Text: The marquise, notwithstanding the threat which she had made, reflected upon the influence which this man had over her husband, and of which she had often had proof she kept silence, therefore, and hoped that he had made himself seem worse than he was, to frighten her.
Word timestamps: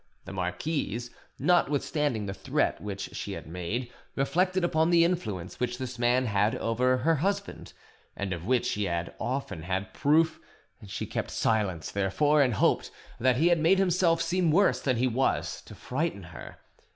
The 0.25 0.33
marquise, 0.33 1.11
notwithstanding 1.37 2.25
the 2.25 2.33
threat 2.33 2.81
which 2.81 3.13
she 3.15 3.33
had 3.33 3.45
made, 3.45 3.93
reflected 4.15 4.63
upon 4.63 4.89
the 4.89 5.03
influence 5.05 5.59
which 5.59 5.77
this 5.77 5.99
man 5.99 6.25
had 6.25 6.55
over 6.55 6.97
her 6.97 7.17
husband, 7.17 7.73
and 8.15 8.33
of 8.33 8.43
which 8.43 8.65
she 8.65 8.85
had 8.85 9.13
often 9.19 9.61
had 9.61 9.93
proof 9.93 10.39
she 10.87 11.05
kept 11.05 11.29
silence, 11.29 11.91
therefore, 11.91 12.41
and 12.41 12.55
hoped 12.55 12.89
that 13.19 13.37
he 13.37 13.49
had 13.49 13.59
made 13.59 13.77
himself 13.77 14.23
seem 14.23 14.49
worse 14.51 14.81
than 14.81 14.97
he 14.97 15.05
was, 15.05 15.61
to 15.67 15.75
frighten 15.75 16.23
her. 16.23 16.57